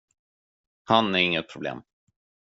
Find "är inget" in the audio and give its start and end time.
1.15-1.49